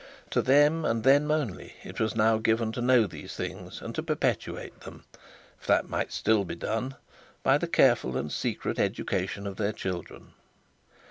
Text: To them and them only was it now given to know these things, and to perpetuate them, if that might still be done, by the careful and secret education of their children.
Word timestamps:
To 0.31 0.41
them 0.41 0.83
and 0.83 1.03
them 1.03 1.29
only 1.29 1.75
was 1.99 2.13
it 2.13 2.17
now 2.17 2.39
given 2.39 2.71
to 2.71 2.81
know 2.81 3.05
these 3.05 3.35
things, 3.35 3.83
and 3.83 3.93
to 3.93 4.01
perpetuate 4.01 4.79
them, 4.79 5.05
if 5.59 5.67
that 5.67 5.89
might 5.89 6.11
still 6.11 6.43
be 6.43 6.55
done, 6.55 6.95
by 7.43 7.59
the 7.59 7.67
careful 7.67 8.17
and 8.17 8.31
secret 8.31 8.79
education 8.79 9.45
of 9.45 9.57
their 9.57 9.71
children. 9.73 10.33